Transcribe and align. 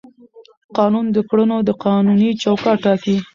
قانون 0.77 1.05
د 1.15 1.17
کړنو 1.29 1.57
قانوني 1.83 2.29
چوکاټ 2.41 2.77
ټاکي. 2.83 3.15